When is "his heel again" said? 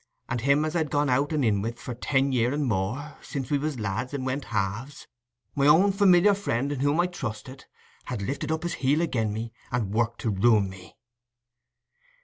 8.63-9.31